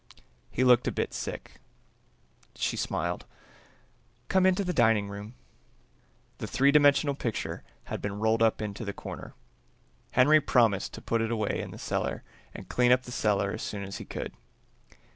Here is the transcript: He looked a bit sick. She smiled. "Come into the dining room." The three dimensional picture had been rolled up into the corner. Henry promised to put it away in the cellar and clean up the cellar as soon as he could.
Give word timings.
He 0.49 0.63
looked 0.63 0.87
a 0.87 0.91
bit 0.91 1.13
sick. 1.13 1.61
She 2.55 2.75
smiled. 2.75 3.23
"Come 4.29 4.47
into 4.47 4.63
the 4.63 4.73
dining 4.73 5.09
room." 5.09 5.35
The 6.39 6.47
three 6.47 6.71
dimensional 6.71 7.13
picture 7.13 7.61
had 7.83 8.01
been 8.01 8.17
rolled 8.19 8.41
up 8.41 8.63
into 8.63 8.83
the 8.83 8.93
corner. 8.93 9.35
Henry 10.13 10.41
promised 10.41 10.93
to 10.93 11.03
put 11.03 11.21
it 11.21 11.29
away 11.31 11.59
in 11.61 11.69
the 11.69 11.77
cellar 11.77 12.23
and 12.51 12.67
clean 12.67 12.91
up 12.91 13.03
the 13.03 13.11
cellar 13.11 13.51
as 13.51 13.61
soon 13.61 13.83
as 13.83 13.97
he 13.97 14.05
could. 14.05 14.33